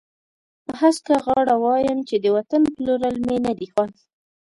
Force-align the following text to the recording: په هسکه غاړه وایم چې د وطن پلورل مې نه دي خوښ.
په 0.65 0.71
هسکه 0.81 1.15
غاړه 1.25 1.55
وایم 1.65 1.99
چې 2.09 2.15
د 2.19 2.25
وطن 2.35 2.61
پلورل 2.75 3.15
مې 3.25 3.37
نه 3.45 3.53
دي 3.59 3.67
خوښ. 3.73 3.93